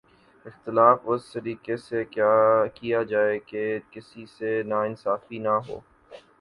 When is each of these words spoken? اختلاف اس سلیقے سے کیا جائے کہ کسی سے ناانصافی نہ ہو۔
اختلاف 0.45 0.99
اس 1.05 1.25
سلیقے 1.25 1.77
سے 1.79 2.03
کیا 2.75 3.03
جائے 3.03 3.37
کہ 3.47 3.63
کسی 3.91 4.25
سے 4.37 4.61
ناانصافی 4.63 5.37
نہ 5.39 5.55
ہو۔ 5.67 5.79